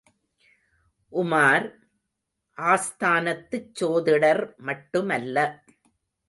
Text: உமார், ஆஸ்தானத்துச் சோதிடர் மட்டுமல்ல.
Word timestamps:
உமார், 1.13 1.67
ஆஸ்தானத்துச் 2.57 3.69
சோதிடர் 3.73 4.43
மட்டுமல்ல. 4.61 5.37